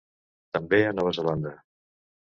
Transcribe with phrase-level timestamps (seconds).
[0.57, 1.55] També a Nova Zelanda.